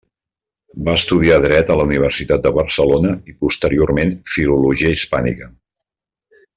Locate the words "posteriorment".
3.45-4.17